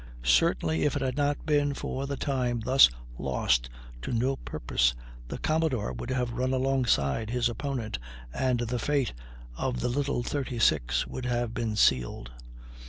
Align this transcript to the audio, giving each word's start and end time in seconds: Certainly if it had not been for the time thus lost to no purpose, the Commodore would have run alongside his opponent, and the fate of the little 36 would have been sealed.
Certainly 0.23 0.83
if 0.85 0.95
it 0.95 1.03
had 1.03 1.15
not 1.15 1.45
been 1.45 1.75
for 1.75 2.07
the 2.07 2.17
time 2.17 2.61
thus 2.61 2.89
lost 3.19 3.69
to 4.01 4.11
no 4.11 4.35
purpose, 4.35 4.95
the 5.27 5.37
Commodore 5.37 5.93
would 5.93 6.09
have 6.09 6.33
run 6.33 6.53
alongside 6.53 7.29
his 7.29 7.47
opponent, 7.47 7.99
and 8.33 8.61
the 8.61 8.79
fate 8.79 9.13
of 9.55 9.79
the 9.79 9.89
little 9.89 10.23
36 10.23 11.05
would 11.05 11.25
have 11.25 11.53
been 11.53 11.75
sealed. 11.75 12.31